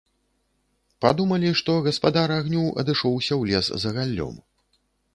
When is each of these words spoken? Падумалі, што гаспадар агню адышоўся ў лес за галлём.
Падумалі, 1.05 1.51
што 1.61 1.71
гаспадар 1.89 2.29
агню 2.39 2.65
адышоўся 2.85 3.33
ў 3.41 3.55
лес 3.55 3.67
за 3.85 3.89
галлём. 4.01 4.35